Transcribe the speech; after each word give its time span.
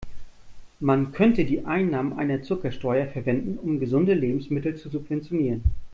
Man 0.79 1.11
könnte 1.11 1.45
die 1.45 1.63
Einnahmen 1.65 2.13
einer 2.13 2.41
Zuckersteuer 2.41 3.05
verwenden, 3.05 3.59
um 3.61 3.79
gesunde 3.79 4.15
Lebensmittel 4.15 4.75
zu 4.75 4.89
subventionieren. 4.89 5.61